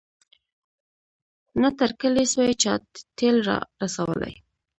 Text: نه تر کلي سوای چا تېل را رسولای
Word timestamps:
نه 1.61 1.69
تر 1.79 1.89
کلي 2.01 2.23
سوای 2.33 2.53
چا 2.63 2.73
تېل 3.17 3.37
را 3.47 3.57
رسولای 3.81 4.33